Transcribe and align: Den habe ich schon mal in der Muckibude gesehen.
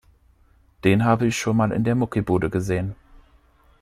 Den 0.83 1.05
habe 1.05 1.27
ich 1.27 1.37
schon 1.37 1.55
mal 1.57 1.71
in 1.71 1.83
der 1.83 1.93
Muckibude 1.93 2.49
gesehen. 2.49 2.95